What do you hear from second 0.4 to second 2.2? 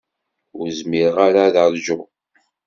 Ur zmireɣ ara ad ṛjuɣ.